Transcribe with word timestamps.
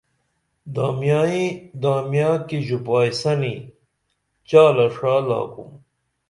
دامیائیں 0.75 1.49
دامیاں 1.81 2.35
کی 2.47 2.57
ژوپائیسنی 2.67 3.55
چالہ 4.49 4.87
ݜا 4.95 5.15
لاکُم 5.27 5.69